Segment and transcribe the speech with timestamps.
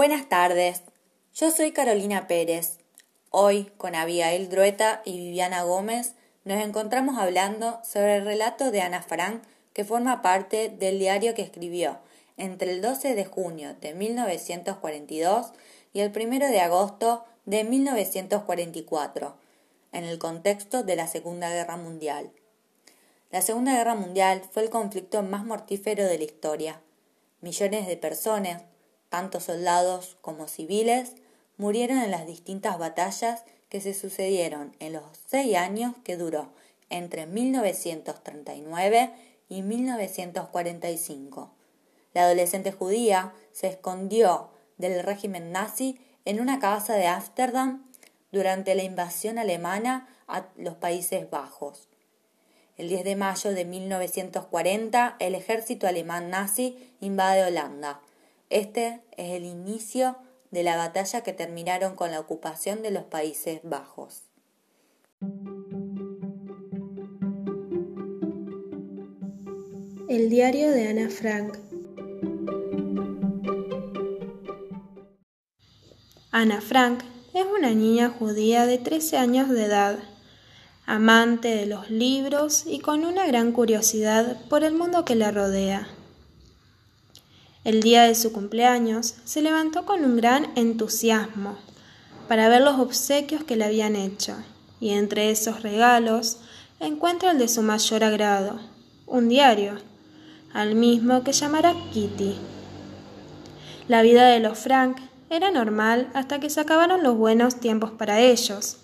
[0.00, 0.80] Buenas tardes,
[1.34, 2.78] yo soy Carolina Pérez.
[3.28, 6.14] Hoy, con Abigail Drueta y Viviana Gómez,
[6.44, 9.42] nos encontramos hablando sobre el relato de Ana Frank
[9.74, 11.98] que forma parte del diario que escribió
[12.38, 15.52] entre el 12 de junio de 1942
[15.92, 19.36] y el 1 de agosto de 1944,
[19.92, 22.30] en el contexto de la Segunda Guerra Mundial.
[23.30, 26.80] La Segunda Guerra Mundial fue el conflicto más mortífero de la historia.
[27.42, 28.62] Millones de personas,
[29.10, 31.12] tanto soldados como civiles,
[31.58, 36.48] murieron en las distintas batallas que se sucedieron en los seis años que duró
[36.88, 39.12] entre 1939
[39.48, 41.50] y 1945.
[42.14, 47.86] La adolescente judía se escondió del régimen nazi en una casa de Ámsterdam
[48.32, 51.88] durante la invasión alemana a los Países Bajos.
[52.76, 58.00] El 10 de mayo de 1940, el ejército alemán nazi invade Holanda.
[58.50, 60.16] Este es el inicio
[60.50, 64.24] de la batalla que terminaron con la ocupación de los Países Bajos.
[70.08, 71.56] El diario de Ana Frank
[76.32, 79.98] Ana Frank es una niña judía de 13 años de edad,
[80.86, 85.86] amante de los libros y con una gran curiosidad por el mundo que la rodea.
[87.62, 91.58] El día de su cumpleaños se levantó con un gran entusiasmo
[92.26, 94.34] para ver los obsequios que le habían hecho,
[94.80, 96.38] y entre esos regalos
[96.78, 98.60] encuentra el de su mayor agrado,
[99.06, 99.74] un diario,
[100.54, 102.34] al mismo que llamará Kitty.
[103.88, 104.96] La vida de los Frank
[105.28, 108.78] era normal hasta que se acabaron los buenos tiempos para ellos,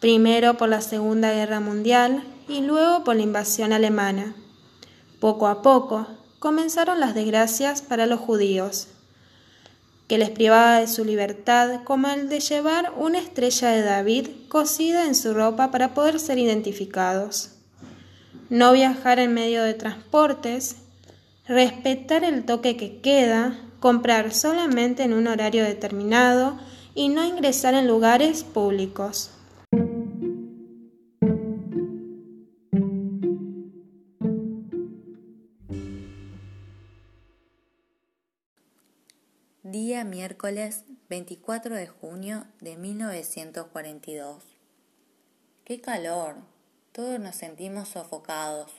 [0.00, 4.34] primero por la Segunda Guerra Mundial y luego por la invasión alemana.
[5.18, 6.06] Poco a poco
[6.38, 8.88] comenzaron las desgracias para los judíos,
[10.08, 15.06] que les privaba de su libertad como el de llevar una estrella de David cosida
[15.06, 17.50] en su ropa para poder ser identificados.
[18.48, 20.76] No viajar en medio de transportes,
[21.48, 26.56] respetar el toque que queda, comprar solamente en un horario determinado
[26.94, 29.30] y no ingresar en lugares públicos.
[39.68, 44.44] Día miércoles 24 de junio de 1942.
[45.64, 46.36] ¡Qué calor!
[46.92, 48.70] Todos nos sentimos sofocados.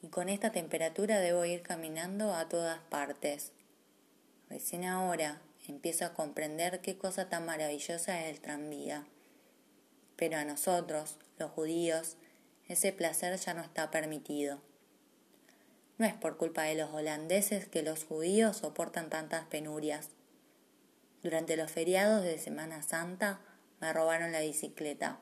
[0.00, 3.50] Y con esta temperatura debo ir caminando a todas partes.
[4.48, 9.04] Recién ahora empiezo a comprender qué cosa tan maravillosa es el tranvía.
[10.14, 12.18] Pero a nosotros, los judíos,
[12.68, 14.60] ese placer ya no está permitido.
[16.02, 20.08] No es por culpa de los holandeses que los judíos soportan tantas penurias.
[21.22, 23.38] Durante los feriados de Semana Santa
[23.80, 25.20] me robaron la bicicleta.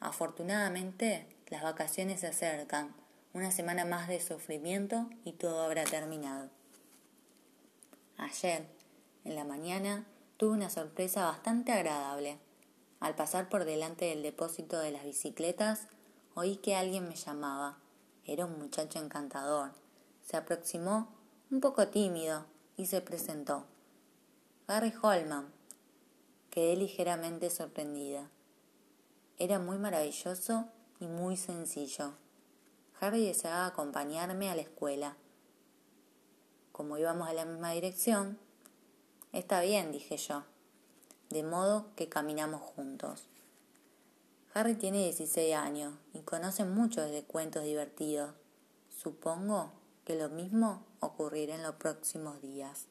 [0.00, 2.92] Afortunadamente, las vacaciones se acercan,
[3.32, 6.50] una semana más de sufrimiento y todo habrá terminado.
[8.16, 8.66] Ayer,
[9.24, 10.04] en la mañana,
[10.36, 12.38] tuve una sorpresa bastante agradable.
[12.98, 15.86] Al pasar por delante del depósito de las bicicletas,
[16.34, 17.78] oí que alguien me llamaba.
[18.24, 19.80] Era un muchacho encantador.
[20.22, 21.08] Se aproximó,
[21.50, 22.46] un poco tímido,
[22.76, 23.66] y se presentó.
[24.66, 25.52] Harry Holman.
[26.50, 28.30] Quedé ligeramente sorprendida.
[29.38, 30.68] Era muy maravilloso
[31.00, 32.14] y muy sencillo.
[33.00, 35.16] Harry deseaba acompañarme a la escuela
[36.72, 38.38] como íbamos a la misma dirección,
[39.30, 40.42] está bien, dije yo,
[41.28, 43.28] de modo que caminamos juntos.
[44.54, 48.34] Harry tiene 16 años y conoce muchos de cuentos divertidos.
[48.88, 49.72] Supongo
[50.04, 52.86] que lo mismo ocurrirá en los próximos días.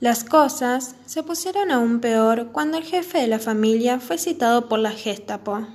[0.00, 4.78] Las cosas se pusieron aún peor cuando el jefe de la familia fue citado por
[4.78, 5.66] la Gestapo.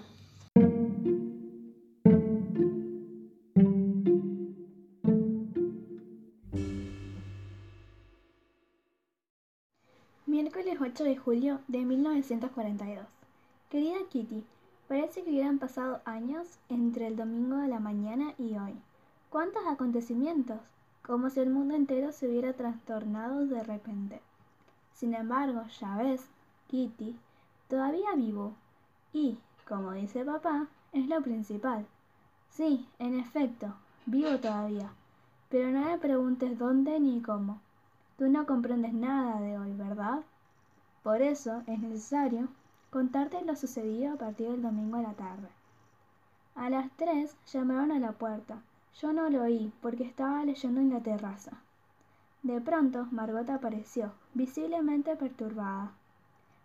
[10.94, 13.04] 8 de julio de 1942.
[13.72, 14.44] Querida Kitty,
[14.88, 18.76] parece que hubieran pasado años entre el domingo de la mañana y hoy.
[19.32, 20.60] ¿Cuántos acontecimientos?
[21.02, 24.22] como si el mundo entero se hubiera trastornado de repente.
[24.94, 26.30] Sin embargo, ya ves,
[26.68, 27.18] Kitty,
[27.68, 28.54] todavía vivo.
[29.12, 31.88] Y, como dice papá, es lo principal.
[32.52, 33.74] Sí, en efecto,
[34.06, 34.92] vivo todavía.
[35.50, 37.60] Pero no me preguntes dónde ni cómo.
[38.18, 40.24] Tú no comprendes nada de hoy, ¿verdad?
[41.04, 42.48] Por eso es necesario
[42.90, 45.50] contarte lo sucedido a partir del domingo a la tarde.
[46.56, 48.62] A las tres llamaron a la puerta.
[49.02, 51.52] Yo no lo oí porque estaba leyendo en la terraza.
[52.44, 55.92] De pronto, Margot apareció, visiblemente perturbada.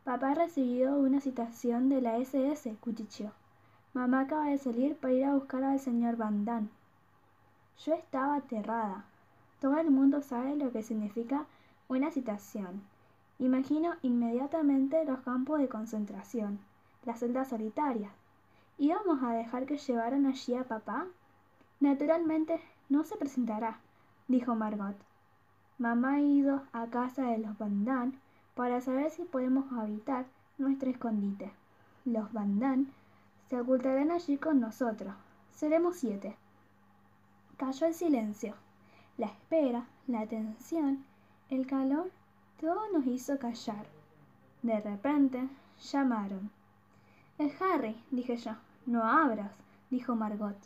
[0.05, 3.33] Papá ha recibido una citación de la SS, cuchicheó.
[3.93, 6.69] Mamá acaba de salir para ir a buscar al señor Van Damme.
[7.85, 9.05] Yo estaba aterrada.
[9.61, 11.47] Todo el mundo sabe lo que significa
[11.89, 12.83] una citación.
[13.39, 16.59] Imagino inmediatamente los campos de concentración,
[17.05, 18.11] las celdas solitarias.
[18.79, 21.07] ¿Íbamos a dejar que llevaran allí a papá?
[21.81, 23.79] Naturalmente no se presentará,
[24.27, 24.97] dijo Margot.
[25.79, 28.19] Mamá ha ido a casa de los Van
[28.57, 30.27] para saber si podemos habitar
[30.59, 31.53] nuestro escondite.
[32.05, 32.93] Los Van
[33.49, 35.15] se ocultarán allí con nosotros.
[35.55, 36.37] Seremos siete.
[37.57, 38.55] Cayó el silencio.
[39.17, 41.05] La espera, la tensión,
[41.51, 42.11] el calor,
[42.61, 43.87] todo nos hizo callar.
[44.63, 45.49] De repente,
[45.93, 46.51] llamaron.
[47.39, 48.53] Es Harry, dije yo.
[48.85, 49.53] No abras,
[49.91, 50.57] dijo Margot.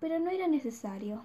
[0.00, 1.22] Pero no era necesario.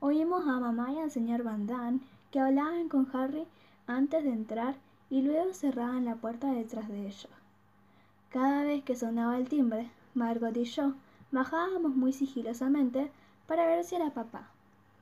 [0.00, 2.00] Oímos a mamá y al señor Van Damme
[2.30, 3.46] que hablaban con Harry
[3.86, 4.76] antes de entrar
[5.08, 7.28] y luego cerraban la puerta detrás de ellos.
[8.30, 10.92] Cada vez que sonaba el timbre, Margot y yo
[11.32, 13.10] bajábamos muy sigilosamente
[13.46, 14.50] para ver si era papá.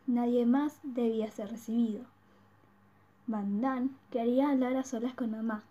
[0.06, 2.04] Nadie más debía ser recibido.
[3.28, 5.64] Van Damme quería hablar a solas con mamá,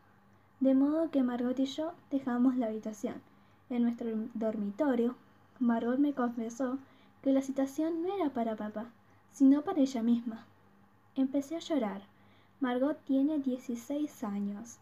[0.59, 3.21] de modo que Margot y yo dejamos la habitación.
[3.69, 5.15] En nuestro dormitorio,
[5.61, 6.77] Margot me confesó
[7.23, 8.87] que la citación no era para papá,
[9.31, 10.43] sino para ella misma.
[11.15, 12.01] Empecé a llorar.
[12.59, 14.77] Margot tiene 16 años.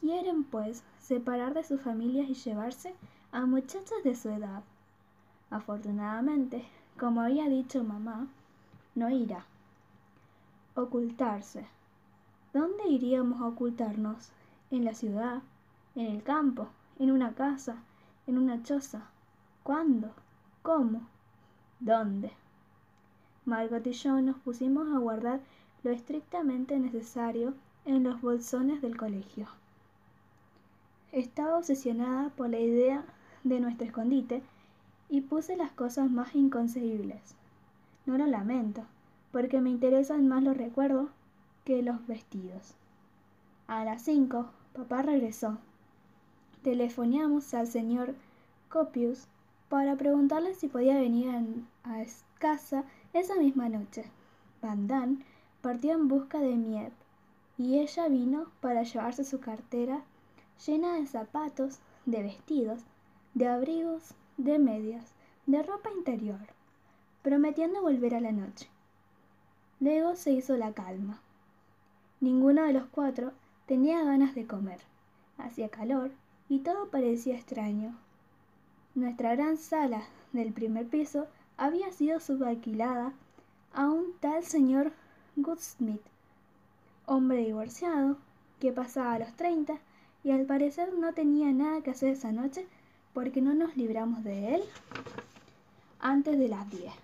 [0.00, 2.92] Quieren, pues, separar de sus familias y llevarse
[3.30, 4.64] a muchachas de su edad.
[5.48, 6.64] Afortunadamente,
[6.98, 8.26] como había dicho mamá,
[8.96, 9.46] no irá.
[10.74, 11.68] Ocultarse.
[12.54, 14.30] ¿Dónde iríamos a ocultarnos?
[14.70, 15.42] ¿En la ciudad?
[15.96, 16.68] ¿En el campo?
[17.00, 17.78] ¿En una casa?
[18.28, 19.08] ¿En una choza?
[19.64, 20.12] ¿Cuándo?
[20.62, 21.00] ¿Cómo?
[21.80, 22.30] ¿Dónde?
[23.44, 25.40] Margot y yo nos pusimos a guardar
[25.82, 27.54] lo estrictamente necesario
[27.86, 29.48] en los bolsones del colegio.
[31.10, 33.04] Estaba obsesionada por la idea
[33.42, 34.44] de nuestro escondite
[35.08, 37.34] y puse las cosas más inconcebibles.
[38.06, 38.84] No lo lamento,
[39.32, 41.08] porque me interesan más los recuerdos
[41.64, 42.74] que los vestidos.
[43.66, 45.58] A las cinco, papá regresó.
[46.62, 48.14] Telefoneamos al señor
[48.68, 49.26] Copius
[49.68, 51.30] para preguntarle si podía venir
[51.84, 52.04] a,
[52.38, 54.04] casa esa misma noche.
[54.60, 55.24] Van
[55.62, 56.92] partió en busca de Miep
[57.56, 60.02] y ella vino para llevarse su cartera
[60.66, 62.82] llena de zapatos, de vestidos,
[63.34, 65.12] de abrigos, de medias,
[65.46, 66.40] de ropa interior,
[67.22, 68.68] prometiendo volver a la noche.
[69.80, 71.20] Luego se hizo la calma.
[72.24, 73.32] Ninguno de los cuatro
[73.66, 74.80] tenía ganas de comer.
[75.36, 76.10] Hacía calor
[76.48, 77.94] y todo parecía extraño.
[78.94, 81.26] Nuestra gran sala del primer piso
[81.58, 83.12] había sido subalquilada
[83.74, 84.92] a un tal señor
[85.36, 86.00] Goodsmith,
[87.04, 88.16] hombre divorciado,
[88.58, 89.74] que pasaba a los treinta
[90.22, 92.66] y al parecer no tenía nada que hacer esa noche
[93.12, 94.62] porque no nos libramos de él
[96.00, 96.94] antes de las diez.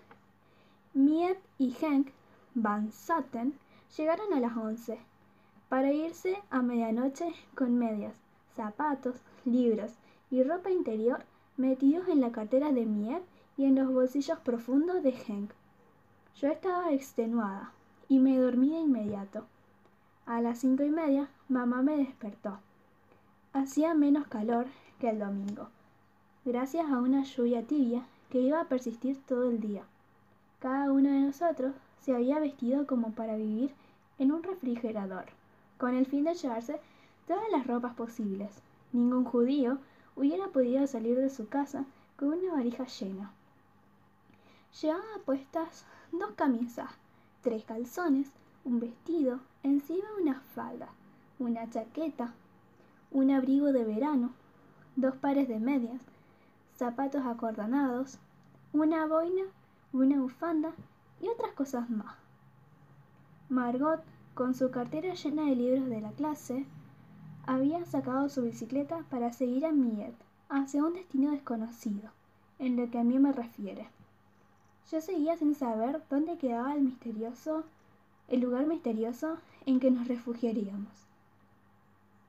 [0.95, 2.09] Miep y Hank
[2.55, 3.53] Van Satten
[3.95, 4.99] llegaron a las once
[5.71, 8.13] para irse a medianoche con medias,
[8.57, 9.93] zapatos, libros
[10.29, 11.25] y ropa interior
[11.57, 13.23] metidos en la cartera de Miep
[13.57, 15.53] y en los bolsillos profundos de Hank.
[16.35, 17.71] Yo estaba extenuada
[18.09, 19.47] y me dormí de inmediato.
[20.27, 22.59] A las cinco y media, mamá me despertó.
[23.53, 24.67] Hacía menos calor
[24.99, 25.69] que el domingo,
[26.45, 29.85] gracias a una lluvia tibia que iba a persistir todo el día.
[30.59, 33.71] Cada uno de nosotros se había vestido como para vivir
[34.19, 35.27] en un refrigerador,
[35.81, 36.79] con el fin de llevarse
[37.27, 38.51] todas las ropas posibles.
[38.93, 39.79] Ningún judío
[40.15, 43.33] hubiera podido salir de su casa con una varija llena.
[44.81, 46.91] Llevaba puestas dos camisas,
[47.43, 48.31] tres calzones,
[48.65, 50.89] un vestido, encima una falda,
[51.39, 52.35] una chaqueta,
[53.11, 54.33] un abrigo de verano,
[54.97, 56.03] dos pares de medias,
[56.77, 58.19] zapatos acordonados,
[58.75, 59.45] una boina,
[59.95, 60.73] una bufanda
[61.23, 62.17] y otras cosas más.
[63.49, 64.03] Margot,
[64.41, 66.65] con su cartera llena de libros de la clase,
[67.47, 70.15] había sacado su bicicleta para seguir a Miet
[70.49, 72.09] hacia un destino desconocido,
[72.59, 73.87] en lo que a mí me refiere.
[74.91, 77.65] Yo seguía sin saber dónde quedaba el misterioso,
[78.29, 80.95] el lugar misterioso en que nos refugiaríamos.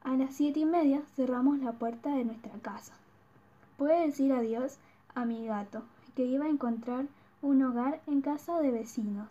[0.04, 2.92] A las siete y media cerramos la puerta de nuestra casa.
[3.78, 4.80] Pude decir adiós
[5.16, 5.84] a mi gato,
[6.18, 7.06] que iba a encontrar
[7.42, 9.30] un hogar en casa de vecinos.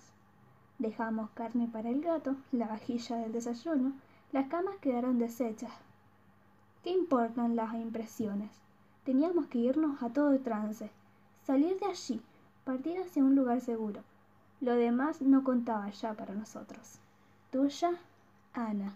[0.81, 3.93] Dejamos carne para el gato, la vajilla del desayuno,
[4.33, 5.71] las camas quedaron deshechas.
[6.83, 8.51] ¿Qué importan las impresiones?
[9.05, 10.91] Teníamos que irnos a todo trance,
[11.47, 12.23] salir de allí,
[12.65, 14.01] partir hacia un lugar seguro.
[14.63, 16.99] Lo demás no contaba ya para nosotros.
[17.51, 17.91] Tuya,
[18.55, 18.95] Ana.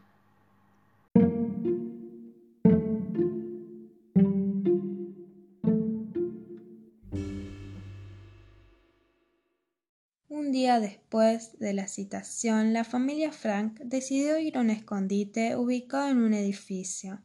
[11.15, 16.35] Después de la citación, la familia Frank decidió ir a un escondite ubicado en un
[16.35, 17.23] edificio.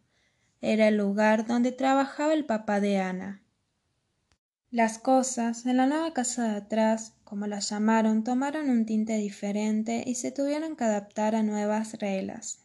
[0.61, 3.41] Era el lugar donde trabajaba el papá de Ana.
[4.69, 10.03] Las cosas en la nueva casa de atrás, como la llamaron, tomaron un tinte diferente
[10.05, 12.59] y se tuvieron que adaptar a nuevas reglas,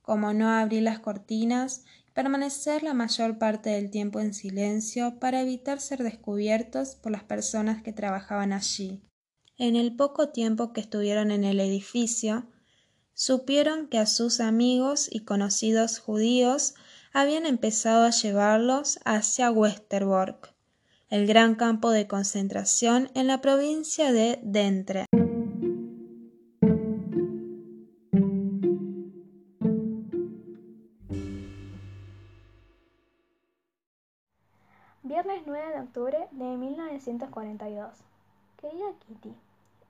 [0.00, 5.40] como no abrir las cortinas y permanecer la mayor parte del tiempo en silencio para
[5.40, 9.02] evitar ser descubiertos por las personas que trabajaban allí.
[9.60, 12.44] En el poco tiempo que estuvieron en el edificio,
[13.12, 16.76] supieron que a sus amigos y conocidos judíos
[17.12, 20.54] habían empezado a llevarlos hacia Westerbork,
[21.10, 25.06] el gran campo de concentración en la provincia de Dentre.
[35.02, 37.88] Viernes 9 de octubre de 1942.
[38.60, 39.34] Querida Kitty,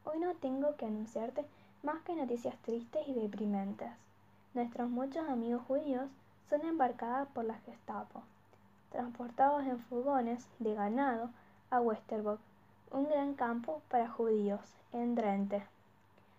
[0.09, 1.45] hoy no tengo que anunciarte
[1.83, 3.91] más que noticias tristes y deprimentes.
[4.55, 6.09] Nuestros muchos amigos judíos
[6.49, 8.23] son embarcados por la Gestapo,
[8.91, 11.29] transportados en furgones de ganado
[11.71, 12.41] a Westerbork,
[12.91, 14.61] un gran campo para judíos,
[14.93, 15.63] en Drenthe.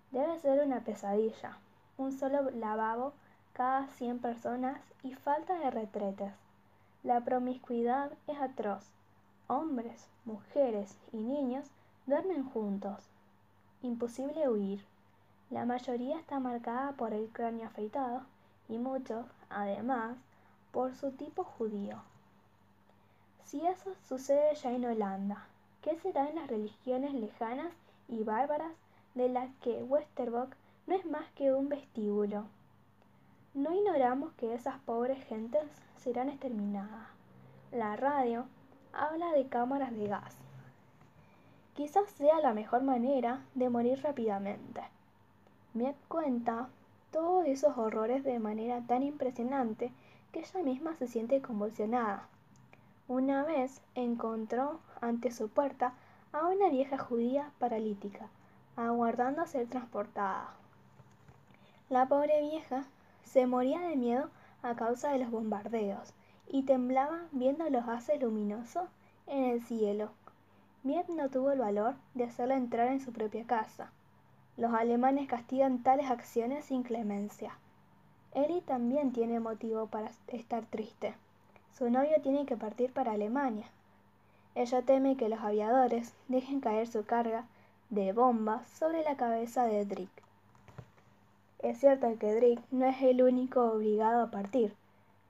[0.10, 1.58] Debe ser una pesadilla,
[2.00, 3.14] un solo lavabo
[3.54, 6.34] cada cien personas y falta de retretes.
[7.04, 8.84] La promiscuidad es atroz.
[9.48, 11.66] Hombres, mujeres y niños
[12.08, 13.10] duermen juntos.
[13.82, 14.84] Imposible huir.
[15.50, 18.24] La mayoría está marcada por el cráneo afeitado
[18.68, 20.18] y muchos, además,
[20.74, 22.02] por su tipo judío.
[23.46, 25.48] Si eso sucede ya en Holanda,
[25.82, 27.72] ¿qué será en las religiones lejanas
[28.10, 28.74] y bárbaras
[29.16, 32.44] de las que Westerbork no es más que un vestíbulo?
[33.54, 35.64] No ignoramos que esas pobres gentes
[35.96, 37.08] serán exterminadas.
[37.72, 38.46] La radio
[38.92, 40.49] habla de cámaras de gas.
[41.76, 44.82] Quizás sea la mejor manera de morir rápidamente.
[45.74, 46.70] Me cuenta
[47.12, 49.92] todos esos horrores de manera tan impresionante
[50.32, 52.28] que ella misma se siente convulsionada.
[53.08, 55.94] Una vez encontró ante su puerta
[56.32, 58.28] a una vieja judía paralítica,
[58.76, 60.50] aguardando a ser transportada.
[61.90, 62.86] La pobre vieja
[63.24, 64.30] se moría de miedo
[64.62, 66.14] a causa de los bombardeos
[66.48, 68.88] y temblaba viendo los haces luminosos
[69.26, 70.10] en el cielo.
[70.82, 73.92] Miet no tuvo el valor de hacerla entrar en su propia casa.
[74.56, 77.58] Los alemanes castigan tales acciones sin clemencia.
[78.34, 81.16] Eri también tiene motivo para estar triste.
[81.78, 83.68] Su novio tiene que partir para Alemania.
[84.56, 87.46] Ella teme que los aviadores dejen caer su carga
[87.90, 90.10] de bombas sobre la cabeza de Drick.
[91.60, 94.74] Es cierto que Drick no es el único obligado a partir.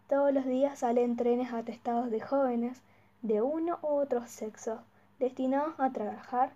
[0.08, 2.84] Todos los días salen trenes atestados de jóvenes
[3.24, 4.82] de uno u otro sexo
[5.20, 6.52] destinados a trabajar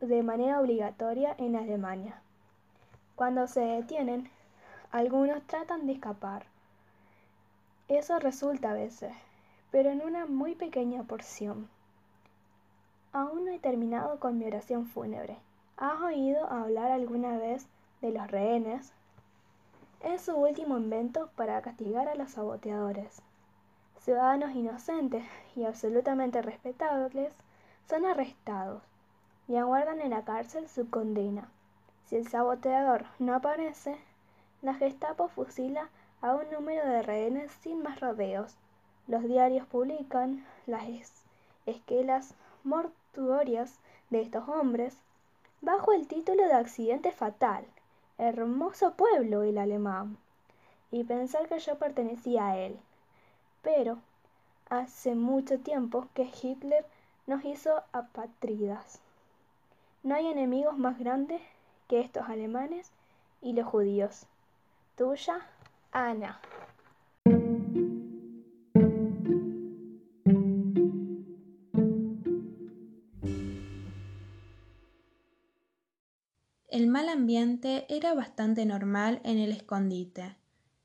[0.00, 2.20] de manera obligatoria en Alemania.
[3.14, 4.30] Cuando se detienen,
[4.90, 6.46] algunos tratan de escapar.
[7.88, 9.12] Eso resulta a veces,
[9.70, 11.68] pero en una muy pequeña porción.
[13.12, 15.36] Aún no he terminado con mi oración fúnebre.
[15.76, 17.66] ¿Has oído hablar alguna vez
[18.00, 18.92] de los rehenes?
[20.00, 23.22] Es su último invento para castigar a los saboteadores.
[24.00, 25.24] Ciudadanos inocentes
[25.56, 27.32] y absolutamente respetables
[27.88, 28.82] son arrestados
[29.48, 31.48] y aguardan en la cárcel su condena.
[32.06, 33.96] Si el saboteador no aparece,
[34.62, 35.88] la Gestapo fusila
[36.20, 38.56] a un número de rehenes sin más rodeos.
[39.06, 40.84] Los diarios publican las
[41.64, 43.78] esquelas mortuorias
[44.10, 44.96] de estos hombres
[45.60, 47.64] bajo el título de accidente fatal.
[48.18, 50.18] Hermoso pueblo el alemán.
[50.90, 52.78] Y pensar que yo pertenecía a él.
[53.62, 53.98] Pero
[54.68, 56.84] hace mucho tiempo que Hitler
[57.28, 59.00] nos hizo apátridas.
[60.02, 61.42] No hay enemigos más grandes
[61.86, 62.90] que estos alemanes
[63.42, 64.26] y los judíos.
[64.96, 65.46] Tuya,
[65.92, 66.40] Ana.
[76.68, 80.36] El mal ambiente era bastante normal en el escondite.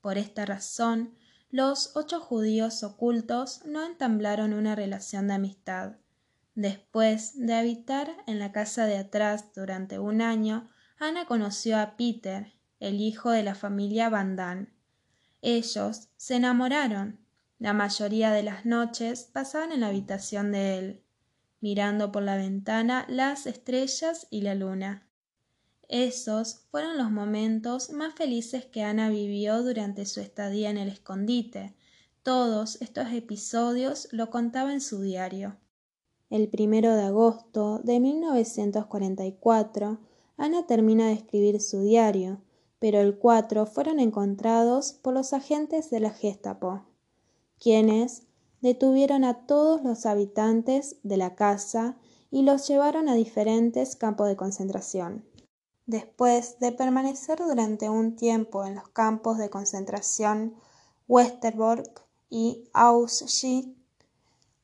[0.02, 1.14] Por esta razón,
[1.50, 5.96] los ocho judíos ocultos no entablaron una relación de amistad.
[6.54, 12.52] Después de habitar en la casa de atrás durante un año, Ana conoció a Peter,
[12.78, 14.68] el hijo de la familia Van Damme.
[15.42, 17.18] Ellos se enamoraron.
[17.58, 21.00] La mayoría de las noches pasaban en la habitación de él.
[21.60, 25.08] mirando por la ventana las estrellas y la luna.
[25.88, 31.74] Esos fueron los momentos más felices que Ana vivió durante su estadía en el escondite.
[32.22, 35.56] Todos estos episodios lo contaba en su diario.
[36.30, 39.98] El primero de agosto de 1944,
[40.36, 42.40] Ana termina de escribir su diario,
[42.78, 46.82] pero el 4 fueron encontrados por los agentes de la Gestapo,
[47.58, 48.24] quienes
[48.60, 51.96] detuvieron a todos los habitantes de la casa
[52.30, 55.24] y los llevaron a diferentes campos de concentración.
[55.86, 60.54] Después de permanecer durante un tiempo en los campos de concentración
[61.06, 63.68] Westerbork y Auschwitz,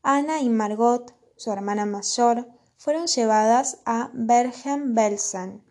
[0.03, 5.65] Ana y Margot, su hermana mayor, fueron llevadas a Bergen-Belsen.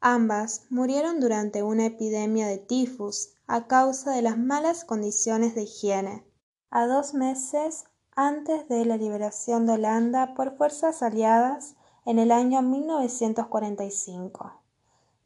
[0.00, 6.24] Ambas murieron durante una epidemia de tifus a causa de las malas condiciones de higiene.
[6.70, 11.74] A dos meses antes de la liberación de Holanda por fuerzas aliadas
[12.06, 14.52] en el año 1945.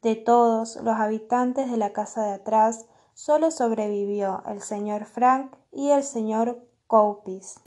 [0.01, 5.91] De todos los habitantes de la casa de atrás, solo sobrevivió el señor Frank y
[5.91, 7.57] el señor Coupis.